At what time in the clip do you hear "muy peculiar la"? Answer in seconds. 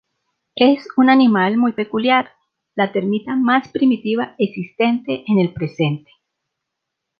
1.57-2.91